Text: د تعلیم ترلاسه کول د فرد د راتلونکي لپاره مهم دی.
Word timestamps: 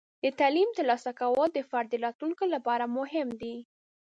د 0.23 0.25
تعلیم 0.39 0.69
ترلاسه 0.77 1.11
کول 1.19 1.47
د 1.53 1.59
فرد 1.69 1.87
د 1.91 1.95
راتلونکي 2.05 2.45
لپاره 2.55 2.85
مهم 2.97 3.27
دی. 3.41 3.55